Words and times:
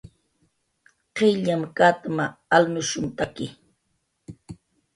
qillyam 1.15 1.63
katma, 1.77 2.25
alnushumtaki 2.55 3.45